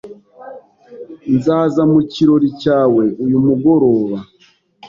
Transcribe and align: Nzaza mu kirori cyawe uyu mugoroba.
Nzaza 1.35 1.81
mu 1.91 1.99
kirori 2.11 2.49
cyawe 2.61 3.03
uyu 3.25 3.37
mugoroba. 3.45 4.17